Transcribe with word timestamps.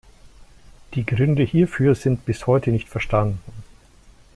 Die 0.95 1.05
Gründe 1.05 1.43
hierfür 1.43 1.93
sind 1.93 2.25
bis 2.25 2.47
heute 2.47 2.71
nicht 2.71 2.89
verstanden. 2.89 3.39